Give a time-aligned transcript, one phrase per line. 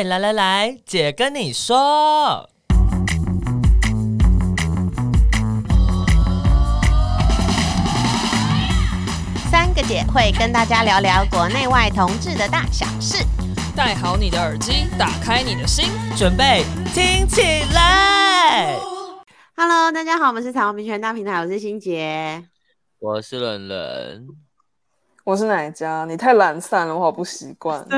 [0.00, 2.48] 嘿，来来来，姐跟你说，
[9.50, 13.22] 三个姐会跟大家聊聊国内外同志的大小事。
[13.76, 16.64] 戴好你的耳机，打开你的心，准备
[16.94, 17.42] 听起
[17.74, 18.78] 来。
[19.54, 22.42] Hello，大家好，我们是彩虹平权大平台，我是欣杰，
[23.00, 24.28] 我是冷冷，
[25.24, 26.06] 我是哪家？
[26.06, 27.86] 你太懒散了，我好不习惯。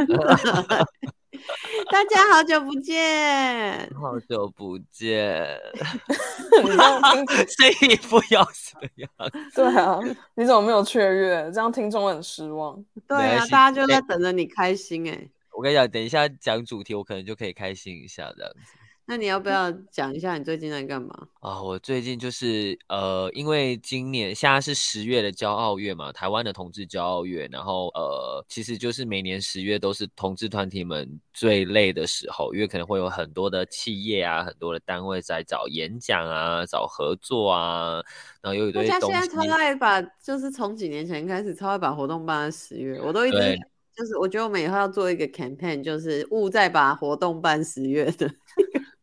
[1.91, 5.59] 大家好久不见，好久不见，
[6.53, 9.11] 声音不要这样。
[9.55, 10.01] 对啊，
[10.35, 11.51] 你怎么没有雀跃？
[11.53, 12.83] 这样听众很失望。
[13.09, 15.31] 对啊，大家就在等着你开心哎、欸。
[15.53, 18.73] 我跟你讲，等一下讲主题，我可能就可以开心一下这样子。
[19.05, 21.61] 那你要不要讲一下你最近在干嘛啊？
[21.61, 38.01] 我最近就是呃，因为今年现在是十月的骄傲月嘛，台湾的同志骄傲月，然后呃，其实就是每年十月都是同志团体们最累的时候，因为可能会有很多的企业啊，很多的单位在找演讲啊，找合作啊，
[38.41, 39.01] 然后有一堆东西。
[39.01, 43.59] 大家现在超爱把，就是从几年前开始超爱把活动办在十月，我都一直
[43.95, 48.31] 就是我觉得我们以后要做一个 campaign，就是勿再把活动办十月的。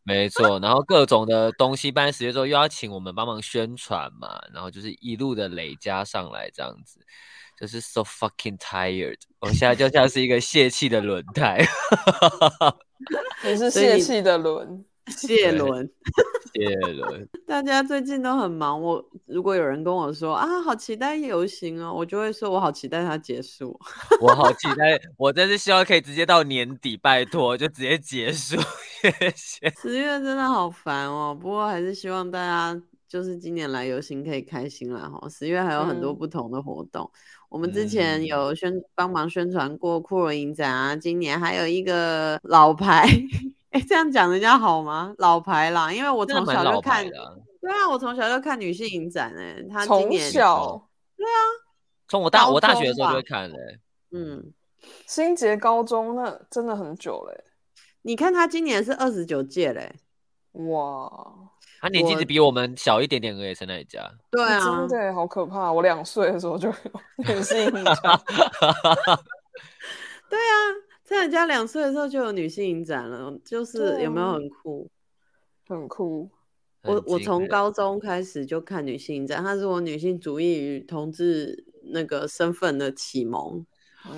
[0.10, 7.00] 没错，然后各种的东西办十月之后，又要请我们帮忙宣传嘛，然后就是一路的累加上来，这样子
[7.60, 9.20] 就是 so fucking tired。
[9.40, 11.64] 我现在就像是一个泄气的轮胎，
[13.46, 14.84] 你是泄气的轮。
[15.10, 15.90] 谢伦，
[16.54, 18.82] 谢伦，大家最近都很忙。
[18.82, 23.80] 我如果有人跟我说啊，好期待游行哦，我就会说我好期待它结束。
[24.22, 28.56] 我好期待，我真是希望可以直接到年底，拜托就直接结束。
[29.02, 29.70] 谢谢。
[29.82, 35.28] 十月真的好烦哦，不过还是希望大家就是今年来游行可以开心啦哈。
[35.30, 37.18] 十月还有很多不同的活动，嗯、
[37.50, 43.08] 我们之前有宣帮忙宣传过酷人影展啊，今年还有一个老牌。
[43.72, 45.14] 哎，这样讲人家好吗？
[45.20, 51.38] 老牌啦，因为我从小就看，对啊，我从小就看女性影展，哎，他今年从小，对啊，
[52.08, 53.56] 从我大我大学的时候就会看嘞，
[54.12, 54.52] 嗯，
[55.06, 57.44] 新杰高中那真的很久嘞，
[58.02, 59.94] 你看他今年是二十九届嘞，
[60.54, 61.08] 哇，
[61.80, 66.76] 他年纪只比我们小一点点而已，是那一家，对啊，真的好可怕，我两岁的时候就有
[67.18, 67.94] 女性影展，
[70.28, 70.89] 对啊。
[71.10, 74.88] 在人家两岁的时候就有女性影展了，就是有没有很酷？
[75.68, 76.30] 很酷。
[76.84, 83.66] 我我从高中开始就看女性影展，它是我女性主义与同志那个身份的启蒙。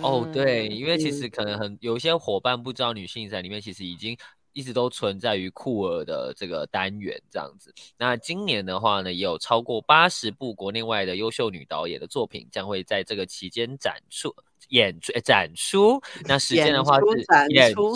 [0.01, 4.17] 哦，对，因为其实可能很有一些伙伴不知道，女性影展里面其实已经
[4.51, 7.73] 一直都存在于酷儿的这个单元这样子。
[7.97, 14.35] 那今年的话呢，也有超过八十部国内外的优秀女导演的作品将会在这个期间展出。
[14.69, 17.05] 演出展出，那时间的话是
[17.49, 17.93] 演出，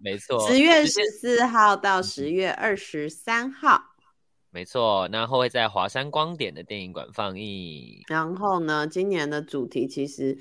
[0.00, 3.82] 没错，十月十四号到十月二十三号，
[4.50, 8.02] 没错，然后会在华山光点的电影馆放映。
[8.08, 10.38] 然后呢，今年的主题其实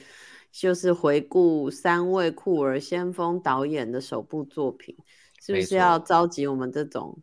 [0.51, 4.95] 就是回顾三位酷儿先锋导演的首部作品，
[5.41, 7.19] 是不是要召集我们这种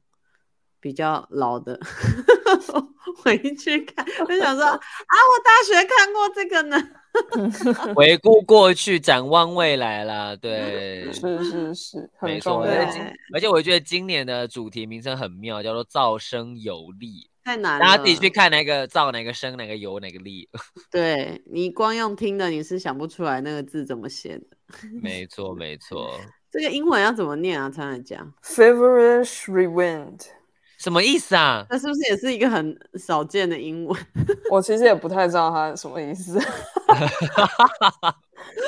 [0.81, 1.81] 比较老的
[3.17, 4.05] 回去看？
[4.29, 6.77] 我想说啊，我大学看过这个呢。
[7.95, 10.35] 回顾过去，展望未来啦。
[10.37, 12.65] 对，是是是，没错。
[13.35, 17.81] 而且我觉得今年的主题名称很妙，叫做“造声有力”，太难了。
[17.85, 20.49] 大家自己去看哪个造，哪个声，哪个有，哪个力。
[20.91, 24.45] 对，你光用听的，你是想不出来那个字怎么写的。
[25.03, 26.19] 没错，没错。
[26.51, 27.71] 这个英文要怎么念啊？
[27.71, 30.21] 才能讲 Feverish rewind。
[30.83, 31.65] 什么意思啊？
[31.71, 33.97] 那是不是也是一个很少见的英文？
[34.51, 36.37] 我其实也不太知道它什么意思。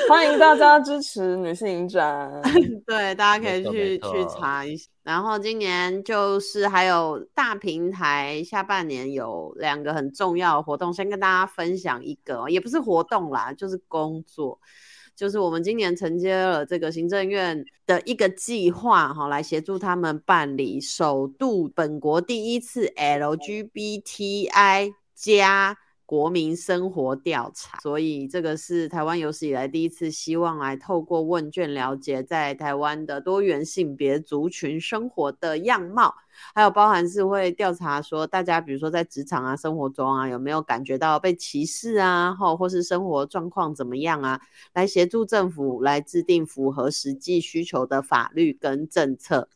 [0.07, 2.41] 欢迎大家支持女性影展，
[2.87, 4.87] 对，大家可以去去查一下。
[5.03, 14.57] 然后今年就是还有大平台下半年有两个很重要的活动，先跟大家分享一个，也不是活动啦，就是工作。
[15.15, 24.49] 就是我们今年承接了这个行政院的一个计划，哈，来协助他们办理首度本国第一次 LGBTI
[25.15, 36.13] 加国民生活调查，所以这个是台湾有史以来第一次，希望来透过问卷了解在台湾的多元性别族群生活的样貌，
[36.53, 44.39] 还有包含是会调查说大家比如说在职场啊、生活中啊有没有感觉到被歧视啊，或或是生活状况怎么样啊，
[44.73, 49.49] 来协助政府来制定符合实际需求的法律跟政策。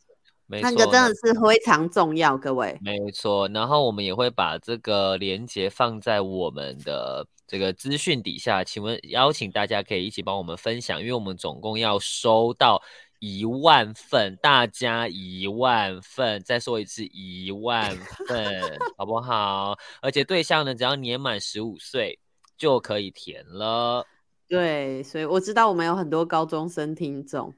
[0.50, 2.76] 那个真的是非常重要，各位。
[2.82, 12.82] 没错，然后我们也会把这个连接放在我们的这个资讯底下，请问邀请大家可以一起帮我们分享，因为我们总共要收到
[13.20, 19.76] 一万份，大家一万份，再说一次一万份，好不好？
[20.02, 22.18] 而且对象呢，只要年满十五岁
[22.56, 24.04] 就可以填了。
[24.48, 27.54] 对，所以我知道我们有很多高中生听众，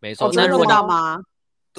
[0.00, 0.30] 没错。
[0.34, 1.22] 那、哦、知道吗？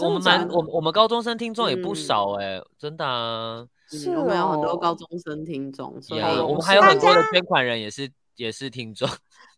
[0.01, 3.65] 我们蛮我我们高中生听众也不少哎、欸嗯，真的啊。
[3.91, 9.09] 是、哦，我们有很多高中生听众，所以、yeah, 我们还有很多的捐款人也是也是听众。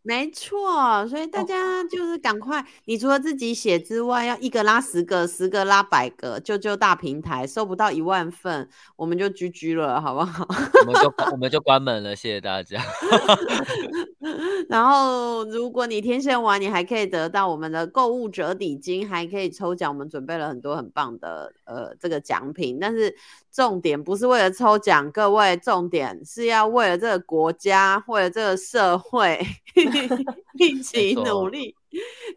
[0.03, 10.43] 没错，所以大家就是赶快、哦，你除了自己写之外，要一个拉十个，十个拉百个，就就大平台，收不到一万份，我们就 GG 了，好不好？
[10.87, 12.81] 我们就我们就关门了，谢谢大家。
[14.67, 19.91] 然后，如果你填写完，你还可以得到我们的购物折抵金，还可以抽奖。
[19.91, 23.15] 我们准备了很多很棒的呃这个奖品，但是
[23.51, 29.45] 重点不是为了抽奖，各位，重点是要为了这个国家，为了这个社会。
[30.59, 31.75] 一起努力，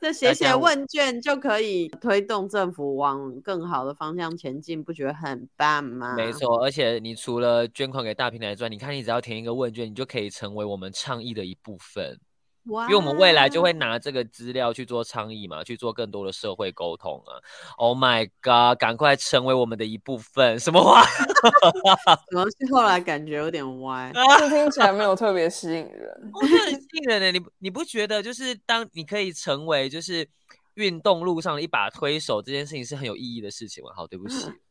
[0.01, 6.15] 这写写问卷就可以推动政府往更好的方向前进，不觉得很棒吗？
[6.17, 12.19] 没错，而且你除了捐款给大平台之外，你看你只要填一个问卷，你就可以成为我们倡议的一部分。
[12.67, 17.37] 因为我们未来就会拿这个资料去做倡议嘛，去做更多的社会沟通啊。
[17.77, 20.59] Oh my god，赶快成为我们的一部分。
[20.59, 21.03] 什么话？
[22.31, 24.11] 怎么是后来感觉有点歪？
[24.39, 26.31] 这听起来没有特别吸引人。
[26.33, 27.31] 我觉得很吸引人呢。
[27.31, 30.27] 你你不觉得就是当你可以成为就是
[30.75, 33.91] 运动路上的一把推手，这件事情是很有意义的事情吗？
[33.95, 34.51] 好，对不起。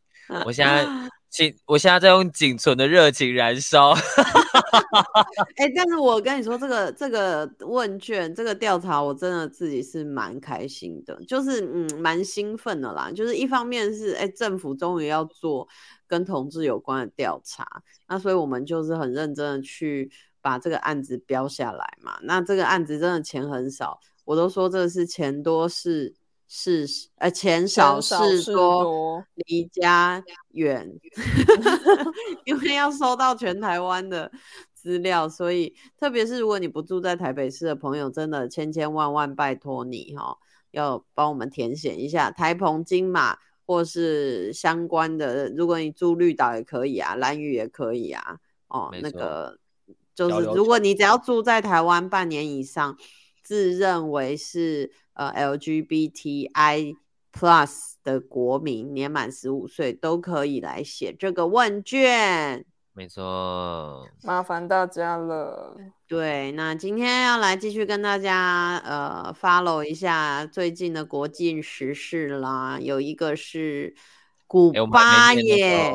[0.46, 0.88] 我现在，
[1.30, 3.94] 请我现在在用仅存的热情燃烧。
[5.58, 13.12] 哎、欸，但是我跟你说，这个这个问卷，这个调查，我真的自己是蛮开心的，就是嗯，蛮兴奋的啦。
[13.12, 15.68] 就是一方面是，哎、欸，政府终于要做
[16.08, 17.66] 跟同志有关的调查，
[18.08, 20.12] 那所以我们就是很认真的去
[20.42, 22.18] 把这个案子标下来嘛。
[22.24, 25.68] 那这个案子真的钱很少，我都说这个是钱多
[26.56, 26.86] 事。
[26.86, 28.14] 是呃，钱少事
[28.54, 30.88] 多，离家远，
[32.46, 34.32] 因为要收到全台湾的
[34.72, 40.38] 资料，所以特别是如果你不住在台北市的朋友，真的千千万万拜托你哈、哦，
[40.70, 49.58] 要帮我们填写一下台澎金马或是相关的，如果你住绿岛也可以啊，兰屿也可以啊，哦，那个
[50.14, 52.96] 就是如果你只要住在台湾半年以上，
[53.44, 54.92] 自认为是。
[55.16, 56.96] 呃，LGBTI
[57.32, 62.66] Plus 的国民年满十五岁都可以来写这个问卷。
[62.94, 65.78] 没错，麻烦大家了。
[66.08, 72.80] 对，那今天要来继续跟大家呃 follow 一下最近的国际时事啦。
[72.82, 73.94] 有一个是
[74.48, 75.94] 古巴耶，欸、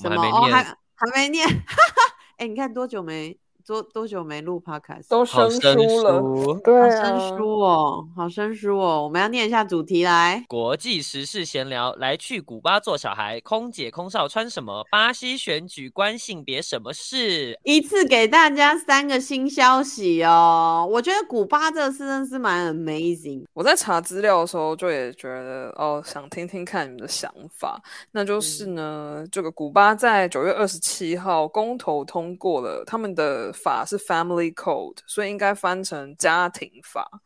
[0.00, 0.62] 什么哦还
[0.94, 1.44] 还没念，
[2.38, 3.36] 哎、欸，你看多久没？
[3.68, 5.10] 多多久没录 Podcast？
[5.10, 9.02] 都生疏了，对、啊，好生疏哦，好生疏哦。
[9.04, 10.42] 我们要念一下主题来。
[10.48, 14.86] 国际时事闲聊，来去古巴做小孩，空姐空少穿什么？
[14.90, 17.58] 巴西选举关性别什么事？
[17.62, 20.88] 一次给大家三个新消息哦。
[20.90, 23.44] 我觉得古巴这个事真是蛮 amazing。
[23.52, 27.78] 我在查资料的时候就也觉得哦，想听听看你们的想法。
[28.12, 33.52] 那就是呢，嗯、这个古巴在九月二十七号公投通过了他们的。
[33.62, 37.20] 法是 Family Code，所以应该翻成家庭法。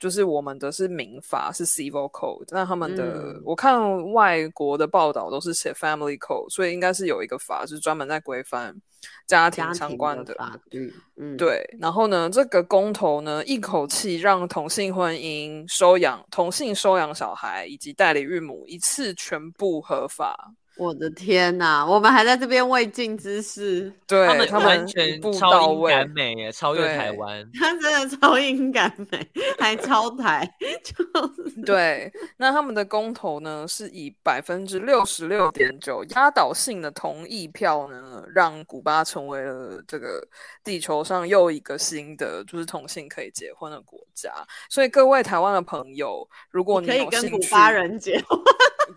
[0.00, 2.46] 就是我们的是民法，是 Civil Code。
[2.50, 8.80] 那他们的、嗯，我看外国的报道都是写 Family Code，所以应该是有一个法是专门在规范
[9.26, 10.94] 家庭相关的，的法律。
[11.16, 11.68] 嗯，对。
[11.80, 20.54] 然后呢，这个公投呢，一口气让同性婚姻、收养同性收养小孩以及代理孕母一次全部合法。
[20.78, 30.48] 我的天呐，我们还在这边未尽之事，对他们，他们完全超英赶美耶，超越台湾， 他真的超英赶美，还超台，
[30.84, 32.10] 就是对。
[32.36, 40.26] 那他们的公投呢，是以百分之六十六点九压倒性的同意票呢，让古巴成为了这个
[40.62, 44.32] 地球上又一个新的就是同性可以结婚的国家。
[44.70, 48.38] 所以各位台湾的朋友，如果你，你可以跟古巴人结婚。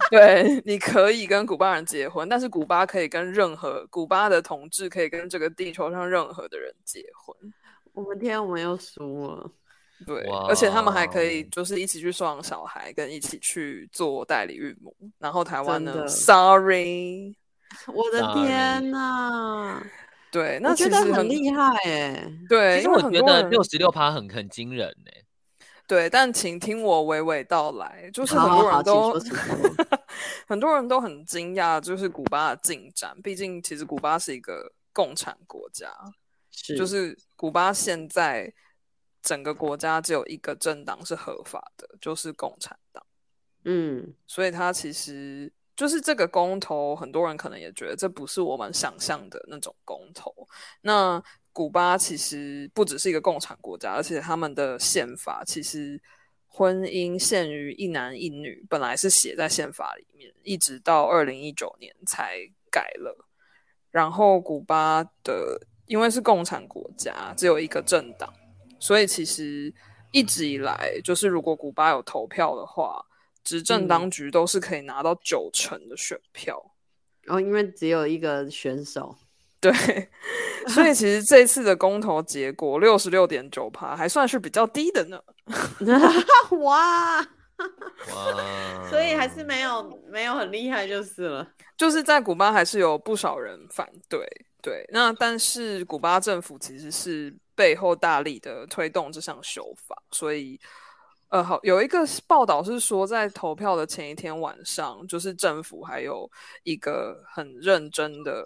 [0.09, 7.35] 对，你可以跟古巴人结婚，但是古巴可以跟任何古巴的同志可以跟这个地球上任何的人结婚。
[7.93, 9.51] 我们天，我们又输了。
[10.07, 14.95] 对，而且他们还可以就是一起去收养小孩，跟一起去做代理孕母。
[15.19, 17.35] 然后台湾呢？Sorry，
[17.85, 19.83] 我的天呐。
[20.31, 22.33] 对，那其实很，很厉害哎。
[22.49, 25.21] 对，因为我觉得六十六趴很很惊人哎。
[25.91, 29.13] 对，但请听我娓娓道来，就是很多人都
[30.48, 33.13] 很多人都很惊讶，就是古巴的进展。
[33.21, 35.91] 毕竟，其实古巴是一个共产国家，
[36.50, 38.53] 是就是古巴现在
[39.21, 43.05] 整个国家只有一个政党是合法的，就是共产党。
[43.65, 50.33] 嗯，所以他其实就是这个公投，很多人可能也觉得这不是我们想象的那种公投。
[50.83, 51.21] 那
[51.53, 56.01] 古巴其实不只是一个共产国家，而且他们的宪法其实
[56.48, 62.38] 婚姻限于一男一女，本来是写在宪法里面，一直到二零一九年才
[62.72, 63.27] 改了。
[63.89, 68.34] 然后古巴的因为是共产国家，只有一个政党，
[68.79, 69.74] 所以其实
[70.12, 73.05] 一直以来，就是如果古巴有投票的话，
[73.43, 76.74] 执政当局都是可以拿到九成的选票。
[77.27, 79.17] 嗯、哦，因为只有一个选手。
[79.62, 79.72] 对，
[80.68, 85.22] 所以 其实这次的公投结果六十六点九趴，还算是比较低的呢。
[86.63, 91.48] 哇哇，所以还是没有没有很厉害就是了。
[91.77, 94.27] 就是在古巴还是有不少人反对，
[94.63, 94.84] 对。
[94.91, 100.60] 那但是古巴政府其实是背后大力的推动这项修法，所以
[101.30, 106.27] 呃，好，有一个报道是说，在投票的前一天晚上，就是政府还有
[106.63, 108.44] 一个很认真的。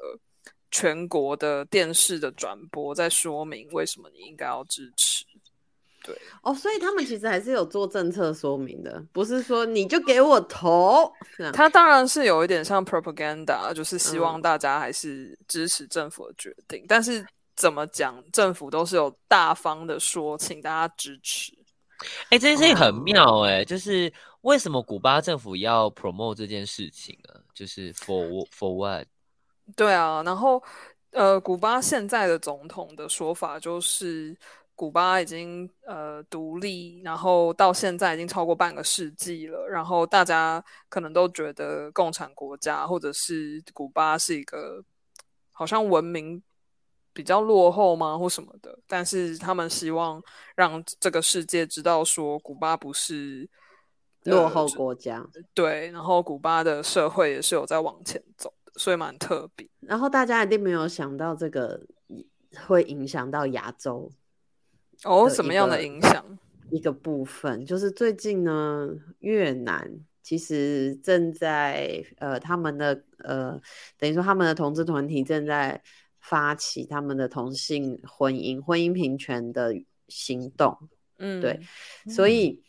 [0.75, 5.23] 全国的电视的转播在说明为什么你应该要支持，
[6.03, 6.13] 对
[6.43, 11.09] 哦，所以他们其实还是有做政策说明的，不是说你就给我投。
[11.53, 16.81] 他当然是有一点像 propaganda，就是希望大家还是支持政府的决定。
[16.81, 21.53] 嗯、但是怎么讲，政府都是有大方的说，请大家支持。
[22.23, 27.39] 哎、欸，这件事情很妙哎、欸，哦、就是为什么古巴政府要 promote 这件事情呢？
[27.53, 29.07] 就是 for for what？
[29.75, 30.61] 对啊，然后
[31.11, 34.37] 呃，古巴现在的总统的说法就是，
[34.75, 44.83] 古巴已经呃独立，然后到现在已经超过半个世纪了，然后大家可能都觉得共产国家或者是古巴是一个
[45.51, 46.43] 好像文明
[47.13, 50.21] 比较落后吗或什么的，但是他们希望
[50.55, 53.49] 让这个世界知道说，古巴不是
[54.23, 58.53] 落后国家，对，然后古巴的社会也是有在往前走。
[58.77, 61.81] 所以蛮特别，然后大家一定没有想到这个
[62.67, 64.11] 会影响到亚洲
[65.03, 66.23] 哦，什么样的影响？
[66.71, 68.89] 一个部分就是最近呢，
[69.19, 69.89] 越南
[70.21, 73.61] 其实正在呃，他们的呃，
[73.97, 75.81] 等于说他们的同志团体正在
[76.19, 79.73] 发起他们的同性婚姻、婚姻平权的
[80.07, 80.77] 行动。
[81.19, 81.59] 嗯，对，
[82.09, 82.64] 所以。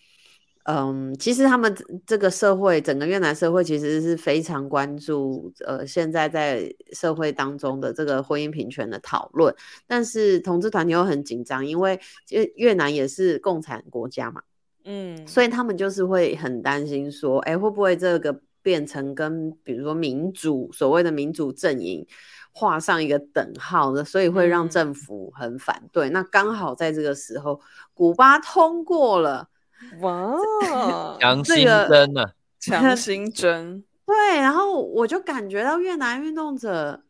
[0.69, 1.73] 嗯，其实他们
[2.05, 9.55] 这个社会，整个越南社会其实是非常关注，呃，现在在社会当中的这个婚姻平权的讨论。
[9.87, 14.43] 但是同志团体又很紧张，因为越越南也是共产国家嘛，
[14.85, 22.05] 嗯，所以他们就是会很担心说，哎，会不会这个变成跟比如说民主所谓的民主阵营
[22.51, 26.11] 画上一个等号的，所以会让政府很反对。
[26.11, 27.61] 嗯、那刚好在这个时候，
[27.95, 29.49] 古巴通过了。
[30.01, 32.25] 哇，强心针呢？
[32.61, 33.85] 强心针。
[34.07, 37.03] 对，然后我就感觉到越南运动者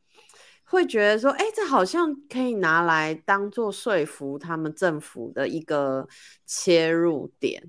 [0.65, 6.09] 会觉得说，哎，这好像可以拿来当做说服他们政府的一个
[6.47, 7.63] 切入点，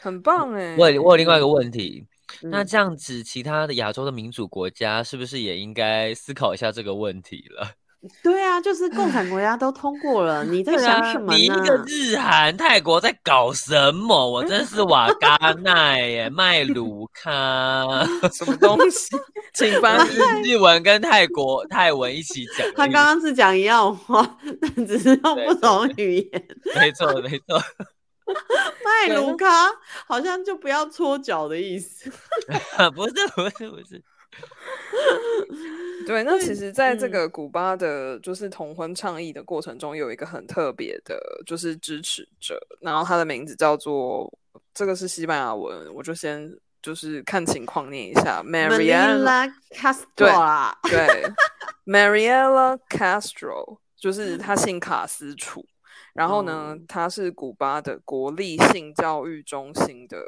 [0.00, 0.76] 很棒哎。
[0.78, 2.06] 我我有另外一个问题，
[2.42, 7.72] 嗯、那这样子，其他的亚洲的民主国家是不是也应该思考一下这个问题了？
[8.22, 14.30] 对啊，就是共产国家都通过了，你在想什么你一个日韩泰国在搞什么？
[14.30, 17.30] 我真是瓦 嘎奈耶，麦卢卡
[18.32, 19.16] 什么东西？
[19.54, 22.66] 请翻译日文跟泰国泰文一起讲。
[22.74, 26.48] 他刚刚是讲一样话，但只是用不同语言。
[26.74, 27.62] 没错，没错。
[28.84, 29.46] 麦卢卡
[30.06, 32.10] 好像就不要搓脚的意思。
[32.94, 34.02] 不是，不是，不是。
[36.06, 44.30] 对，那其实，在这个古巴的，就是同婚倡议的过程中，有一个很特别的，就是支持者，然后他的名字叫做，
[44.74, 51.24] 这个是西班牙文，我就先就是看情况念一下，Mariela Castro，对，
[51.86, 55.64] Mariela Castro，就是他姓卡斯楚，
[56.12, 60.18] 然后呢，他是古巴的国立性教育中心的。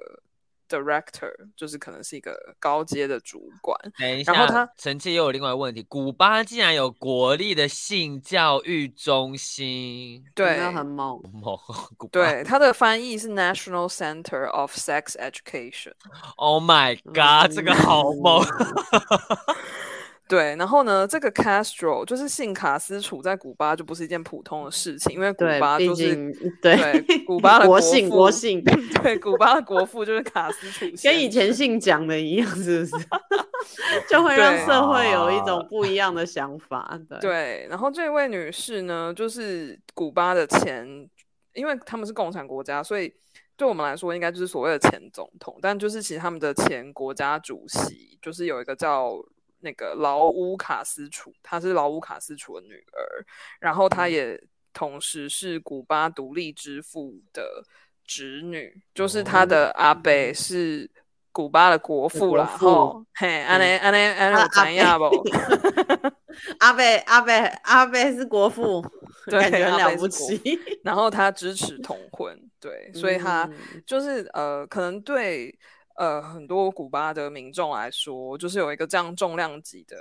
[0.68, 3.78] Director 就是可能是一个高阶的主管。
[3.98, 10.24] 等一下，然后他臣妾又有另外一个问题：古巴竟然有国立的性教育中心？
[10.34, 11.58] 对，很猛，猛。
[12.10, 15.92] 对，它的翻译是 National Center of Sex Education。
[16.36, 18.44] Oh my god，这个好猛！
[20.28, 26.14] 对，然后呢，这个 Castro 就是姓卡斯楚，在古巴就不是一件普通的事情，因为古巴就是
[26.60, 28.62] 对，古巴的国姓国姓，
[29.02, 32.92] 对，古巴的国父就是卡斯楚，跟以前姓蒋的一样，是不是？
[34.08, 36.98] 就会让社会有一种不一样的想法。
[37.08, 41.08] 对，对，然后这位女士呢，就是古巴的前
[41.54, 43.12] 因为他们是共产国家，所以
[43.56, 45.56] 对我们来说应该就是所谓的前总统。
[45.62, 49.14] 但就是其实他们的前国家主席就是有一个叫
[49.60, 53.24] 那个劳乌卡斯楚，她是劳乌卡斯楚的女儿，
[53.60, 54.40] 然后她也
[54.72, 57.64] 同时是古巴独立之父的
[58.04, 60.90] 侄女，就是她的阿伯是。
[61.32, 65.22] 古巴的国父啦，吼，嘿，安尼安尼安尼有知影不？
[66.60, 68.82] 阿贝阿贝阿贝是国父，
[69.28, 70.58] 对，感觉很了不起。
[70.82, 73.46] 然后他支持同婚，对，所以他
[73.84, 75.54] 就是呃，可能对
[75.96, 79.96] 呃很多古巴的民众来说，就是有一个这样重量级的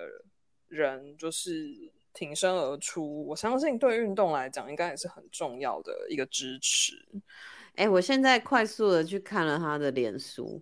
[0.67, 3.25] 人，就是挺身而出。
[3.25, 6.93] 我相信对运动来讲，应该也是很重要的一个支持。
[7.75, 10.61] 哎、欸，我现在快速的去看了他的脸书。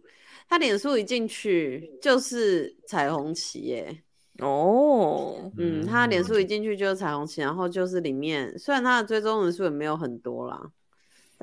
[0.50, 4.04] 他脸书一进去就是彩虹旗耶，
[4.40, 10.72] 哦，嗯，他脸书一进去就是彩虹旗，然后就是里面虽然他的追踪人数也没有很多啦，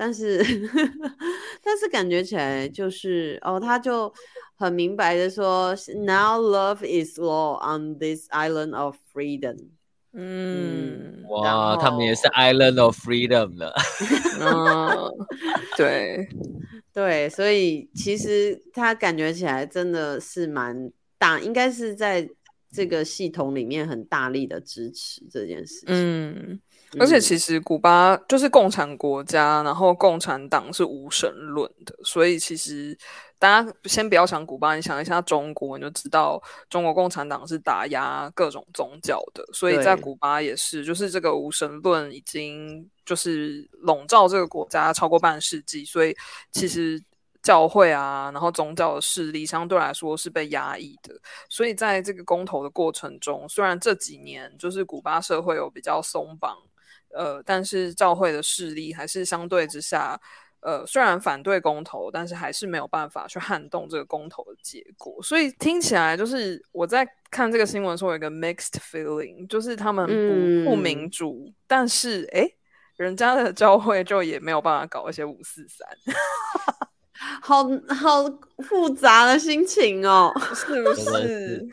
[0.01, 0.39] 但是
[1.63, 4.11] 但是感觉起来就是哦，他就
[4.55, 9.57] 很明白的说，Now love is law on this island of freedom。
[10.13, 13.71] 嗯，哇，他们也是 Island of Freedom 的，
[14.41, 15.13] 嗯，
[15.77, 16.27] 对。
[16.91, 22.27] 对，所以其实他感觉起来真的是蛮大，应该是在
[22.73, 25.85] 这个系统里面很大力的支持这件事情。
[25.87, 26.59] 嗯，
[26.99, 32.97] 而且其实古巴就是共产国家，然后共产党是无神论的，所以其实。
[33.41, 46.15] 大家先不要想古巴，你想一下中国，你就知道中国共产党是打压各种宗教的，所以在古巴也是，就是这个无神论已经就是笼罩这个国家超过半世纪，所以
[46.51, 47.03] 其实
[47.41, 51.19] 教会啊，然后宗教的势力相对来说是被压抑的，
[51.49, 56.55] 所以在这个公投的过程中，虽然这几年就是古巴社会有比较松绑，
[57.13, 60.19] 呃，但是教会的势力还是相对之下。
[60.63, 72.47] 呃，虽然反对公投，但是还是没有办法去撼动这个公投的结果，所以听起来就是我在看这个新闻的时候有一个 mixed feeling，就是他们不、嗯、不民主，但是哎，
[72.95, 75.87] 人家的教会就也没有办法搞一些五四三。
[77.41, 78.23] 好好
[78.59, 81.69] 复杂的心情哦， 是不是？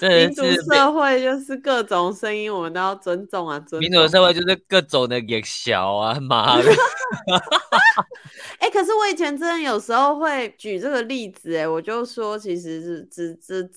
[0.00, 3.60] 民主社会就是各种声音，我们都要尊重啊！
[3.60, 3.80] 尊重。
[3.80, 6.64] 民主社会就是各种的也小啊，妈的！
[8.58, 13.70] 哎、欸，可是我以前真的有时候会举这个例子，哎，我就说，其实是只只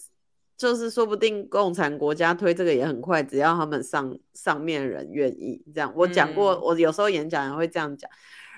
[0.58, 5.94] 就是说不定共产国家推这个也很快，只要他们上上面人愿意这样。
[5.96, 8.10] 我讲过，嗯、我有时候演讲也会这样讲。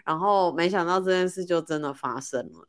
[0.07, 2.67] 然后没想到这件事就真的发生了，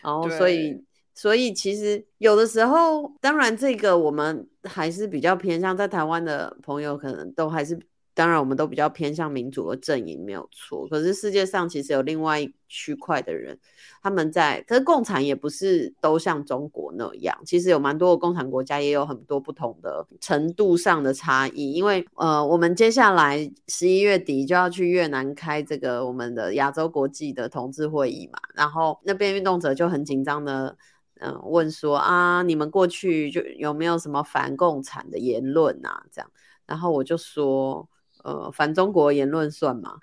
[0.00, 0.82] 然后所以
[1.14, 7.78] 所以其实有的时候，当然这个我们还是比较偏向在台湾的朋友，可能都还是。
[8.18, 10.88] 当然，我们都比较偏向民主的阵营，没有错。
[10.88, 13.56] 可是世界上其实有另外一区块的人，
[14.02, 17.38] 他们在，可是共产也不是都像中国那样。
[17.46, 21.70] 其实有蛮多的共产国家也有很多不同的程度上的差异。
[21.70, 30.76] 因为呃，我们接下来十一月底就要去越南开这个我们的亚洲国际的同志会议嘛，然后那边运动者就很紧张的
[31.20, 36.02] 嗯、问说啊，你们过去就有没有什么反共产的言论啊？
[36.10, 36.28] 这样，
[36.66, 37.88] 然后我就说。
[38.28, 39.94] 呃，反中国言论算嘛？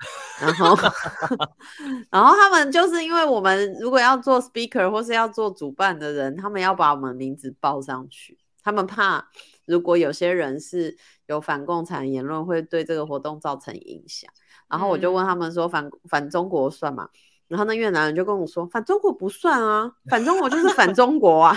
[0.42, 0.76] 然后，
[2.10, 9.28] 然后他们就是因为我们如果要做 speaker 或是要做主办的人，他们要把我们名字报上去，他们怕
[9.66, 14.30] 如果有些人是有反共产言论，会对这个活动造成影响。
[14.68, 17.08] 然后我就问他们说反，反反中国算吗？
[17.48, 21.56] 然后那越南人就跟我说，反中国不算啊，反中国就是反中国啊。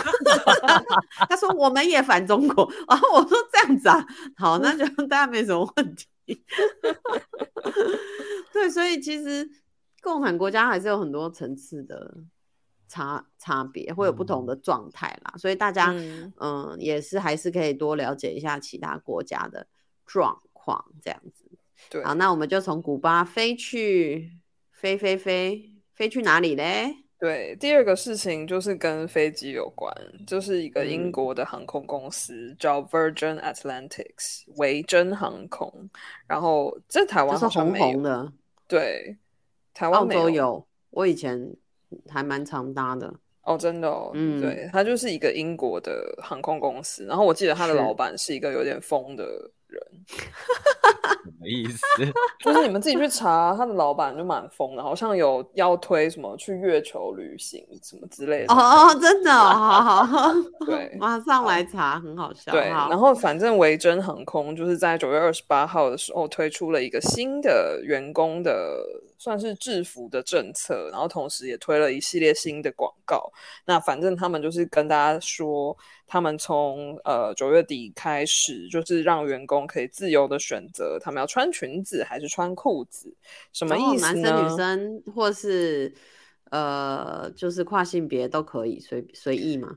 [1.31, 2.71] 他说我们也反中国。
[2.87, 6.05] 然后我说这样子啊，好，那就大家没什么问题。
[8.53, 9.49] 对，所以其实
[10.03, 12.19] 共产国家还是有很多层次的
[12.89, 15.33] 差差别，会有不同的状态啦。
[15.35, 19.67] 嗯、所以大家嗯、呃，也是还是可以多了解一下其他国家的
[20.07, 21.45] 状况，这样子。
[21.91, 24.33] 对，好，那我们就从古巴飞去，
[24.73, 27.05] 飞飞飞飞去哪里嘞？
[27.19, 29.93] 对，第二个事情就是跟飞机有关，
[30.27, 35.91] 就是一个英国的航空公司、嗯、叫 Virgin Atlantics 维珍航空，
[36.29, 38.33] 然后这台湾好像没有，是红红的，
[38.69, 39.17] 对，
[39.75, 41.53] 台湾澳洲有，我以前
[42.09, 43.13] 还蛮常搭的。
[43.43, 49.25] 哦，真的哦，嗯，对，它就是一个英国的航空公司，然后我记得他的老板是一个有点疯的
[49.67, 49.83] 人。
[51.39, 51.87] 什么意思？
[52.41, 58.53] 就是你们自己去查，他的老板就蛮疯的，好像有要推什么去月球旅行什么之类的。
[58.53, 60.33] 哦哦，真的，好好好。
[60.67, 62.51] 对，马上来查，很好笑。
[62.51, 68.77] 对，然后反正维珍航空就是在九月二十八号的时候推出了一个新的员工的
[69.19, 73.31] 算是制服的政策，然后同时也推了一系列新的广告。
[73.67, 75.77] 那反正他们就是跟大家说，
[76.07, 83.15] 他们从呃九月底开始，就是让员工可以自由的选择，他们要穿裙子还是穿裤子，
[83.53, 84.31] 什么意思呢？
[84.31, 85.95] 男生女生或是。
[86.51, 89.77] 呃，就是跨性别都可以随随意嘛？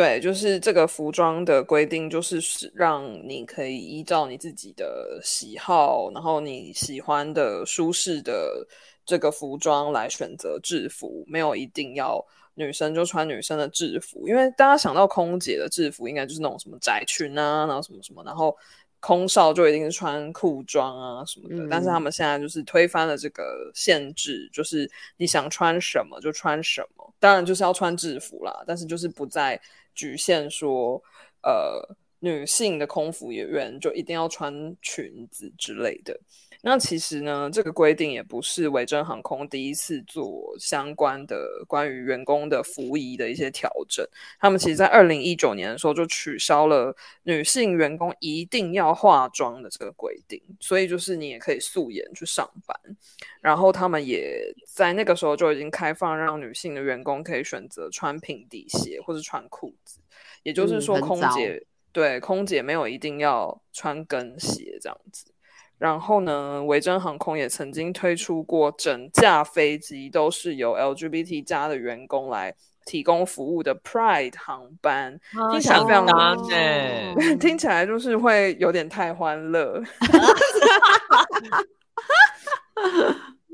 [0.00, 8.66] 对，就是这个服装的规定，就是是让你可以依照你自己的喜好，然后你喜欢的舒适的
[9.04, 18.56] 这个服装来选择制服，没有一定要女生就穿女生的制服，因为大家想到空姐的制服，应该就是那种什么窄裙啊，然后什么什么，然后。
[19.02, 24.86] 空少就一定是穿裤装啊什么的，嗯，但是他们现在就是推翻了这个限制，就是
[25.16, 29.58] 你想穿什么就穿什么，当然就是要穿制服啦，但是就是不再
[29.94, 31.02] 局限说，
[31.42, 36.18] 呃，女性的空服员就一定要穿裙子之类的。
[36.62, 44.06] 那其实呢，这个规定也不是维珍航空第一次做相关的关于员工的服仪的一些调整。
[44.38, 52.78] 他们其实，在二零一九年的时候就取消了女性员工一定要化妆的这个规定，所以就是你也可以素颜去上班。
[53.40, 59.98] 然后他们也在那个时候就已经开放，让女性的员工可以选择穿平底鞋或者穿裤子，
[60.42, 65.24] 也就是说，空姐、嗯、对空姐没有一定要穿跟鞋这样子。
[65.80, 75.18] 然后呢，维珍航空也曾经推出过整架飞机都是由 LGBT 加的员工来提供服务的 Pride 航班，
[75.50, 79.82] 听起来非常难哎， 听起来就是会有点太欢乐。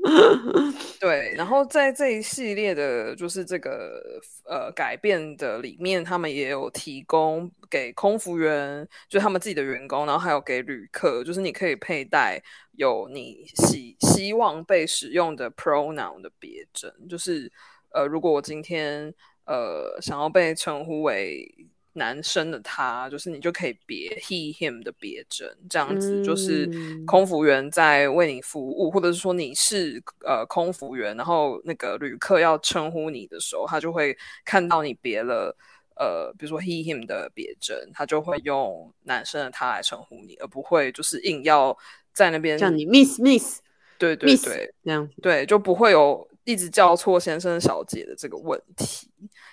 [0.99, 4.01] 对，然后在这一系列的，就是这个
[4.45, 12.41] 呃改变的里面，他们也有提供给空服员，就他们自己的员工，然后还有给旅客，就是你可以佩戴
[12.73, 17.51] 有你希希望被使用的 pronoun 的别针，就是
[17.93, 19.13] 呃，如果我今天
[19.45, 21.67] 呃想要被称呼为。
[21.97, 26.69] 男生的他，就是你就可以别 he him 的别针，这样子就是
[27.05, 35.55] 空服员在为你服务，嗯、或者是说你是呃空服员，然后那个旅客要称呼你的时候，他就会看到你别了
[35.99, 41.75] 呃，比如说 he him 的别针，他就会用男生的他来称呼你，而不会就是硬要
[42.13, 43.59] 在那边叫你 miss miss，
[43.97, 49.11] 对对对，这样对就不会有一直叫错先生小姐的这个问题，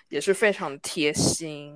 [0.08, 1.74] 也是非常贴心。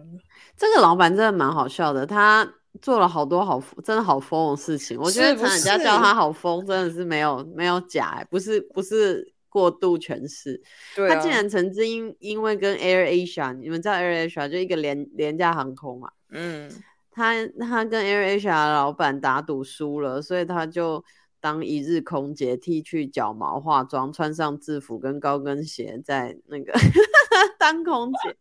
[0.56, 2.48] 这个老板真的蛮好笑的，他
[2.80, 4.96] 做了好多好真的好疯的事情。
[4.96, 10.62] 我觉得人家叫他好疯，真的是没有没有假，不是不是过度诠释。
[10.94, 16.70] 对啊，他竟然曾经因因为跟 Air Asia，你们知道 Air Asia 就一个廉廉价航空嘛，嗯，
[17.10, 21.04] 他他跟 Air Asia 的老板打赌输了，所以他就。
[21.40, 26.72] 当一日空姐，剃去脚毛，化妆，穿上制服跟高跟鞋，在那个
[27.58, 28.36] 当空姐，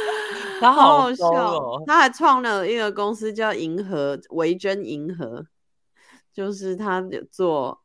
[0.60, 1.82] 他好好笑哦。
[1.86, 5.46] 他还创了一个公司叫银河维珍银河，
[6.32, 7.80] 就是他做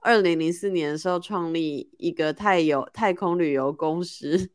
[0.00, 4.50] 二零零四年的时候创立一个太有太空旅游公司。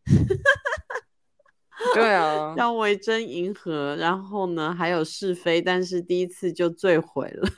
[1.95, 7.49] 对啊，叫维珍银河，然后呢还有是非，但是第一次就坠毁了。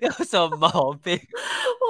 [0.00, 1.16] 有什么毛病？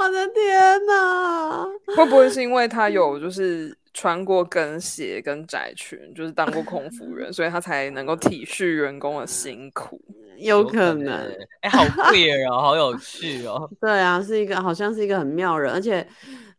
[0.01, 1.65] 我的天哪！
[1.97, 10.01] 会不会是因为他有就是穿过跟鞋跟窄裙，就是当过空服员，所以他才能够体恤员工的辛苦？
[10.37, 11.15] 有可能。
[11.63, 13.71] 哎、欸，好 queer 哦，好有趣哦。
[13.81, 16.07] 对啊，是一个好像是一个很妙人，而且。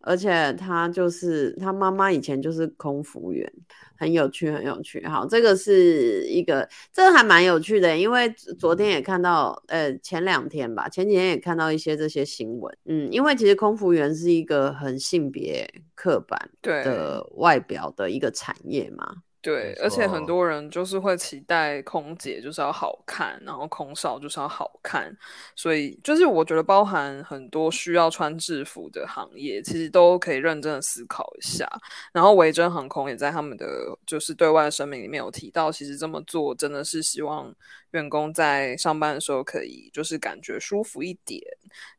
[0.02, 3.52] 而且他就是他妈妈以前就是空服员，
[3.98, 5.06] 很有趣，很有趣。
[5.06, 12.78] 好，这个是一个，这个还蛮有趣的，因为昨天也看到，呃，前两天吧，前几天也看到一些这些新闻。
[12.86, 19.16] 嗯，因为其实空服员是一个很性别刻板的外表的一个产业嘛。
[19.42, 25.16] 对，而且很多人就是会期待空姐就是要好看，然后空少就是要好看，
[25.56, 31.66] 所以就是我觉得包含很多需要穿制服的行业，其实都可以认真的思考一下。
[32.12, 33.66] 然后维珍航空也在他们的
[34.06, 37.56] 就是对外声明里面有提到，其实这么做真的是希望。
[37.92, 41.42] 员工在上班的时候可以就是感觉舒服一点，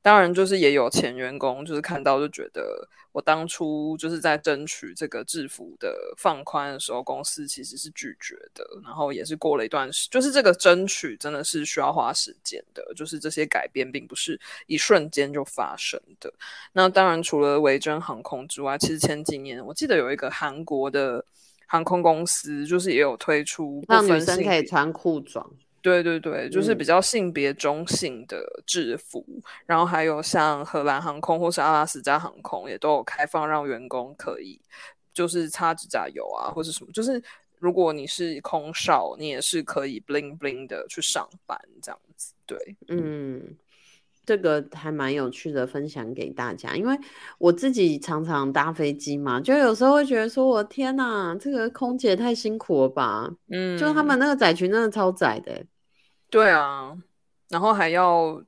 [0.00, 16.32] 当然就是也有前员工就是看到就觉得我当初就是在争取这个制服的放宽的时候，公司其实是拒绝的，然后也是过了一段时，就是这个争取真的是需要花时间的，就是这些改变并不是一瞬间就发生的。
[16.72, 21.24] 那当然除了维珍航空之外，其实前几年我记得有一个韩国的。
[21.72, 25.48] 航空公司就是也有推出让女生可以穿裤装。
[25.82, 34.60] 对对对，就是比较性别中性的制服，嗯、然后还有像荷兰航空或是阿拉斯加航空也都有开放让员工可以，
[35.12, 37.22] 就是擦指甲油啊或是什么，就是
[37.58, 42.34] 如果你是空少，你也是可以 bling bling 的去上班这样子。
[42.46, 43.56] 对，嗯，
[44.26, 46.94] 这个还蛮有趣的，分享给大家，因为
[47.38, 53.30] 我自己常常搭飞机嘛，就有时候会觉得说，我天哪，这个空姐太辛苦了吧？
[53.50, 55.64] 嗯，就他们那个窄裙真的超窄的。
[56.30, 56.96] 对啊，
[57.48, 58.40] 然后还要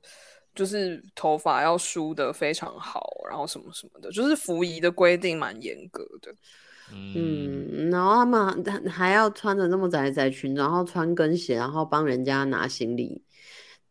[0.55, 6.33] 就是头发要梳得非常好，然后什么什么的，就是服仪的规定蛮严格的。
[6.91, 13.23] 嗯，然后他们还要穿着那么窄窄裙，然后穿跟鞋，然后帮人家拿行李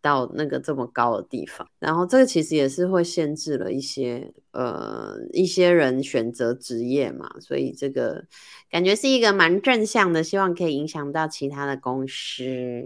[0.00, 8.24] 到那个这么高的地方，然后这个其实也是会限制了一些呃一些人选择职业嘛，所以这个
[8.70, 12.84] 感觉是一个蛮正向的，希望可以影响到其他的公司。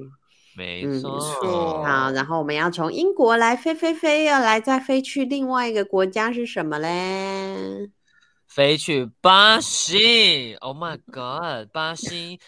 [0.57, 1.11] 没错，
[1.45, 7.91] 嗯，好，然后我们要从英国来飞飞飞，要来再飞去另外一个国家是什么嘞？
[8.47, 10.55] 飞去巴西。
[10.61, 12.41] Oh my god，巴西，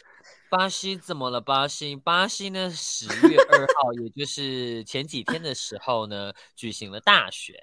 [0.48, 1.38] 巴西怎么了？
[1.38, 2.70] 巴西，巴西呢？
[2.70, 7.54] 十月二号，也就是前几天的时候呢，举行了大选。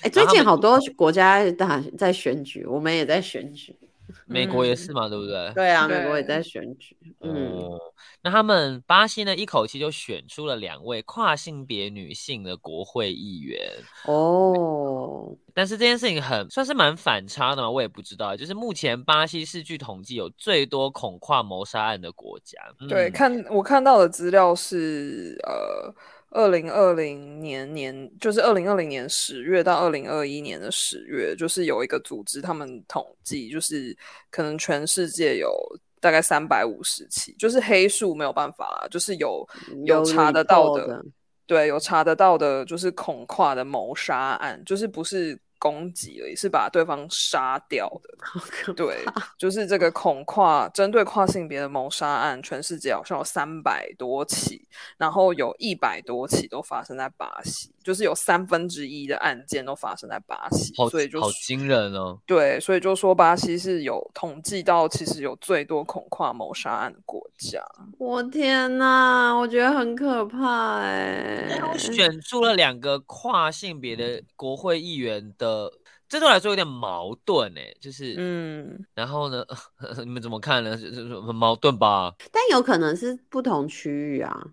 [0.00, 3.76] 哎，最近好多国家大在选举，我们也在选举。
[4.26, 5.52] 美国也是嘛，嗯、对不对？
[5.54, 6.96] 对啊，美国也在选举。
[7.20, 7.80] 嗯，嗯，
[8.22, 13.60] 那他们巴西呢，一口气就选出了两位跨性别女性的国会议员。
[14.04, 18.36] 哦，但是这件事情很算是蛮反差的嘛，我也不知道。
[18.36, 22.58] 就是目前巴西是据统计有最多恐跨谋杀案的国家。
[22.80, 25.94] 嗯、对，看我看到的资料是呃。
[26.36, 33.96] 二零二零年年就是二零二零年十月到二零二一年的十月，就是有一个组织，他们统计，就是
[34.30, 35.50] 可能全世界有
[35.98, 39.48] 大概三百五十起，就是黑数没有办法啦，就是有
[39.86, 41.04] 有查得到的，的
[41.46, 45.38] 对，有查得到的，就是恐跨的谋杀案，就是不是。
[45.58, 48.72] 攻击了，也是把对方杀掉的。
[48.74, 49.04] 对，
[49.38, 62.18] 就是这个恐跨针对跨性别的谋杀案，全世界好像有三百多起，然后有一百多起都发生在巴西，就是有三分之一的案件都发生在巴西，所以就好惊人哦。
[62.26, 67.64] 对，所以就说巴西是有统计到，其实有最多恐跨谋杀案的国家。
[67.98, 71.60] 我天哪，我觉得很可怕哎。
[71.78, 75.45] 选出了两个跨性别的国会议员的。
[75.46, 75.72] 呃，
[76.08, 79.44] 这对我来说有点矛盾哎，就是嗯，然后呢，
[80.04, 80.76] 你们怎么看呢？
[80.76, 82.12] 是很矛盾吧？
[82.32, 84.44] 但有可能是不同区域啊。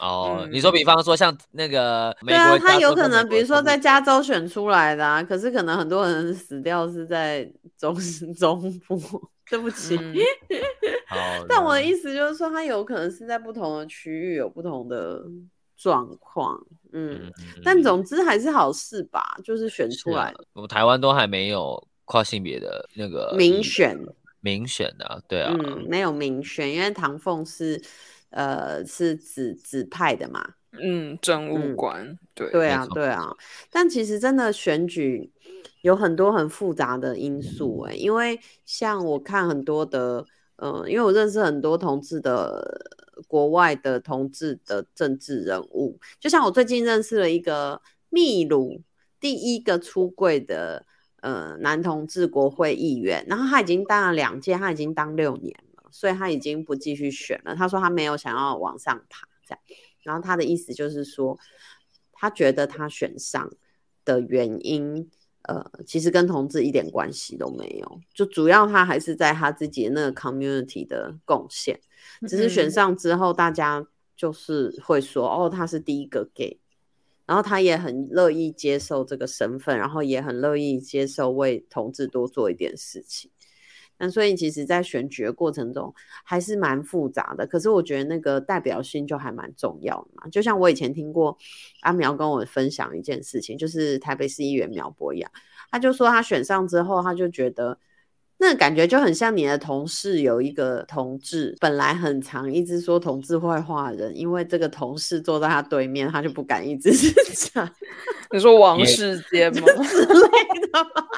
[0.00, 7.94] 哦，嗯、你说，比方说像那个美国，对啊，他有可能，比如说在加州选出来的啊，可是可能很多人死掉是在中
[8.34, 9.30] 中部。
[9.48, 15.22] 对不起，嗯、 但我的意思就是说，他有可能是在不同的区域有不同的。
[15.80, 16.60] 状况，
[16.92, 20.44] 嗯，嗯，但总之还是好事吧，就是选出来了。
[20.52, 23.98] 我们台湾都还没有跨性别的那个民选，
[24.40, 27.80] 民选的、啊，对啊，嗯，没有民选，因为唐凤是
[28.30, 33.30] 呃是指指派的嘛，嗯，政务官，嗯、对，对啊，对啊。
[33.70, 35.30] 但其实真的选举
[35.82, 40.24] 有很多很复杂的因素、欸，哎、嗯，因为像我看很多的，
[40.58, 42.96] 嗯、因为我认识很多同志的。
[43.26, 48.80] 国外的同志的政治人物，就像我最近认识了一个秘鲁
[49.18, 50.86] 第一个出柜的
[51.20, 57.56] 呃男同志国会议员，然后他已经当了两届，他已经当六年了，所以他已经不继续选了。
[57.56, 59.60] 他说他没有想要往上爬，这样。
[60.04, 61.36] 然后他的意思就是说，
[62.12, 63.50] 他觉得他选上
[64.04, 65.10] 的原因，
[65.42, 71.80] 呃，其实跟同志一点关系都没有，就主要他还是在他自己的那个 community 的贡献。
[72.26, 76.58] 只是选上之后，大家就是会说，嗯、哦，他是第一个 gay，
[77.26, 83.30] 然后他也很乐意接受这个身份，然后也很乐意接受为同志多做一点事情。
[83.98, 85.92] 那所以其实，在选举的过程中
[86.24, 87.46] 还是蛮复杂的。
[87.46, 90.28] 可是我觉得那个代表性就还蛮重要的嘛。
[90.30, 91.36] 就像我以前听过
[91.80, 95.30] 阿苗跟我分享一件事情，就是台北市议员苗博雅，
[95.70, 97.78] 他就说他选上之后，他就觉得。
[98.40, 106.92] 那感觉就很像你的同事有一个同志，本来很常一直说同志坏话的人，因为这个同事坐在他对面，他就不敢一直
[107.34, 107.68] 讲。
[108.30, 109.66] 你说王世坚吗？
[109.82, 110.10] 之类
[110.70, 111.08] 的吗？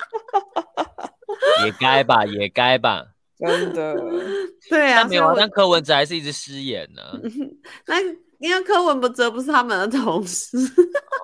[1.64, 3.06] 也该吧，也该吧，
[3.38, 3.94] 真的。
[4.68, 7.18] 对啊，但没有，但柯文哲还是一直失言呢、啊。
[7.86, 8.00] 那
[8.38, 10.56] 因为柯文哲不是他们的同事。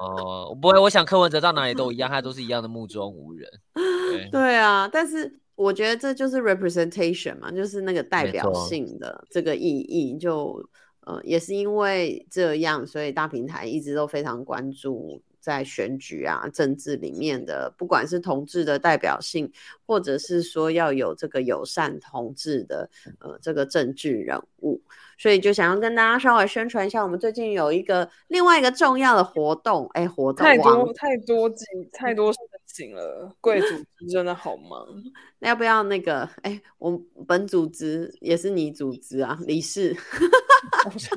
[0.00, 3.48] 哦，不会，我想柯文哲到哪里都一样，他都是一样的目中无人。
[3.74, 5.40] 对，对啊，但是。
[5.56, 10.18] 我觉得这就是 representation 嘛，就是那个代表性的这个意义。
[10.18, 10.62] 就
[11.06, 15.18] 呃，也是因为这样，所以大平台一直都非常关注。
[15.46, 19.48] 在选举啊、政治里面的，不管是同志的代表性，
[19.86, 24.82] 或者是说要有这个友善同志的呃这个政治人物，
[25.16, 31.48] 所以就想要跟大家稍微宣传一下，我们最近有一个另外一个重要的活动，哎，活动太多太多
[31.92, 34.84] 太多事情了，贵组织真的好忙。
[35.38, 36.28] 那要不要那个？
[36.42, 39.96] 哎，我本组织也是你组织啊，理事。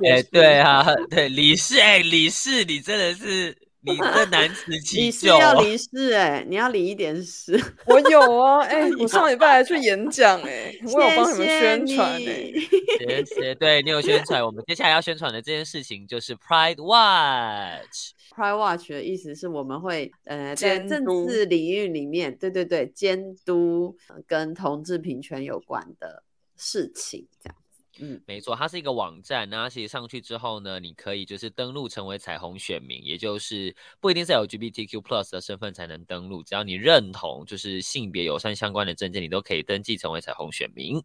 [0.07, 3.57] 哎，对啊， 对理事，哎，理事，你真的是。
[3.81, 7.57] 你这难辞其咎，你是要离世哎，你要离一点事。
[7.87, 12.19] 我有啊， 哎、欸，我上礼拜还去演讲哎，我有帮你们宣传哎，
[12.99, 13.55] 谢谢。
[13.55, 18.11] 对，你有宣传，我们接下来要宣传的这件事情就是 Pride Watch。
[18.35, 23.95] Pride Watch 的意思是我们会呃在政治领域里面，对对对，监督
[24.27, 26.23] 跟同志平权有关的
[26.57, 27.55] 事情，这样。
[28.01, 29.49] 嗯，没错，它是一个网站。
[29.49, 41.01] 那其实上去之后呢，你可以就是登录成为彩虹选民，也就是不一定是 LGBTQ plus 的身份才能登录，只要你认同就是性别友善相关的证件，你都可以登记成为彩虹选民。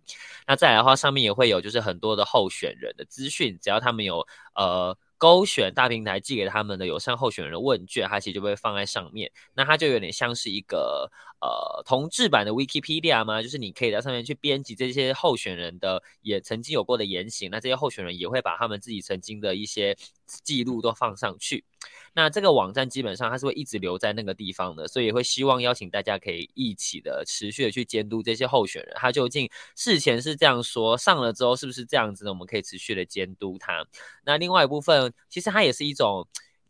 [0.46, 4.96] 那再来的话，上面也会有就是很多的候选人的资讯，只要他们有呃。
[5.24, 9.32] 勾选大平台寄给他们的友善候选人的问卷，它其实就会放在上面。
[9.54, 11.10] 那它就有点像是一个
[11.40, 21.64] 呃同志版的 Wikipedia 吗，就是你可以在上面去编辑这些候选人的也曾经有过的言行，那这些候选人也会把他们自己曾经的一些记录都放上去。
[22.12, 32.30] 那这个网站基本上它是会一直留在那个地方的，所以会希望邀请大家可以一起的持续的去监督这些候选人，他究竟事前是这样说，上了之后是不是这样子呢？
[32.30, 33.84] 我们可以持续的监督他。
[34.24, 36.26] 那另外一部分，其实它也是一种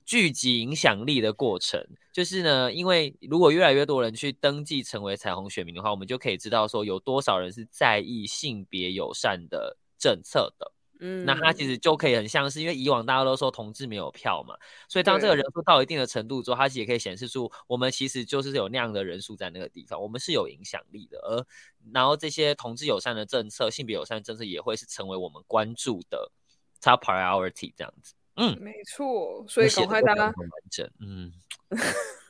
[0.07, 10.72] 聚集影响力的过程，就是呢，因为如果越来越多人去登记成为彩虹选民的话，我们就可以知道说有多少人是在意性别友善的政策的。
[11.07, 14.57] 嗯，那他其实就可以很像是，因为以往大家都说同志没有票嘛，
[14.88, 21.19] 所以当这个人数到一定的程度之后，他其实也可以显示出我们其实就是有那样的人数在那个地方，我们是有影响力的。
[21.19, 21.47] 而
[21.93, 26.33] 然后这些同志友善的政策、性别友善的政策也会是成为我们关注的
[26.81, 28.14] top priority 这样子。
[28.37, 30.35] 嗯，没错，所以赶快大家完
[30.71, 31.31] 整，嗯。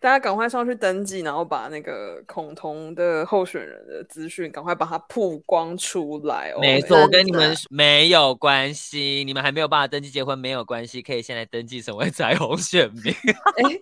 [0.00, 6.60] 大家赶快上去登记，然后把那个恐同的候选人的资讯赶快把它曝光出来哦。
[6.60, 13.14] 没错，我跟你们没有关系，你们还没有办法登记结婚没有关系，可以现在登记成为彩虹选民。
[13.56, 13.78] 哎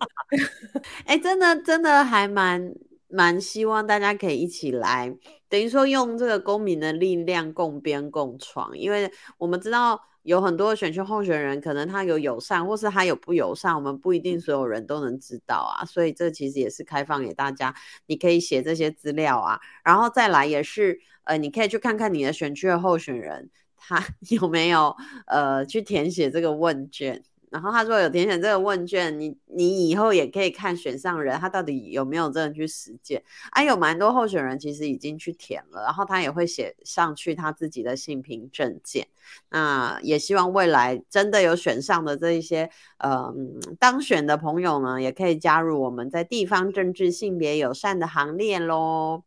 [1.05, 2.73] 哎， 真的真的还蛮
[3.09, 5.13] 蛮希望大家可以一起来，
[5.49, 10.01] 等于说用这个公民的力量共编共创，因为我们知道。
[10.23, 15.85] 有很多选区候选人，可能他有友善，或是他有不友善，我们不一定所有人都能知道啊。
[15.85, 17.75] 所以这其实也是开放给大家，
[18.07, 24.95] 你可以写这些资料啊，然后再来也是，呃，你可以去看看你的选区的候选人，他 有没有
[25.27, 27.21] 呃去填写这个问卷。
[27.53, 33.23] 然后他说有填写这个问卷，你你以后也可以看选上人他到底有没有真的去实践。
[33.51, 39.07] 啊，有蛮多候选人其实已经去填了，然后他也会写上去他自己的性平证件。
[39.49, 43.31] 那也希望未来真的有选上的这一些呃
[43.79, 49.21] 当选的朋友呢，也可以加入我们在地方政治性别友善的行列喽。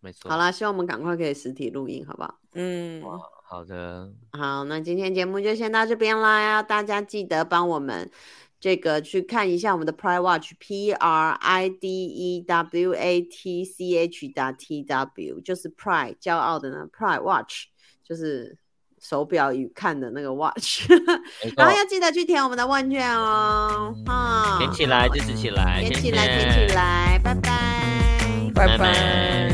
[0.00, 0.28] 没错。
[0.28, 2.40] 好啦，希望我们赶快可以实体录音，好不好？
[2.54, 3.00] 嗯。
[3.46, 8.10] 好的，好，那今天节目就先到这边啦，要大家记得帮我们
[8.58, 16.16] 这个去看一下我们的 Pride Watch，P R I D E W A T C H 的 T W，就是 Pride
[16.20, 17.66] 骄傲的呢，Pride Watch
[18.02, 18.56] 就是
[18.98, 20.88] 手表与看的那个 Watch，
[21.56, 28.78] 然后要记得去填我们的问卷哦，啊、嗯，填起来支持起来，填起来填起来，拜拜，拜。
[28.78, 29.53] 拜。